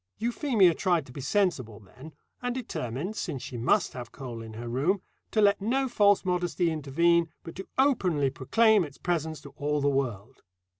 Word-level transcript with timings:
Euphemia 0.17 0.73
tried 0.73 1.05
to 1.05 1.11
be 1.11 1.21
sensible 1.21 1.79
then, 1.79 2.11
and 2.41 2.55
determined, 2.55 3.15
since 3.15 3.43
she 3.43 3.55
must 3.55 3.93
have 3.93 4.11
coal 4.11 4.41
in 4.41 4.53
her 4.53 4.67
room, 4.67 4.99
to 5.29 5.39
let 5.41 5.61
no 5.61 5.87
false 5.87 6.25
modesty 6.25 6.71
intervene, 6.71 7.29
but 7.43 7.53
to 7.55 7.67
openly 7.77 8.31
proclaim 8.31 8.83
its 8.83 8.97
presence 8.97 9.39
to 9.41 9.49
all 9.57 9.79
the 9.79 9.87
world. 9.89 10.41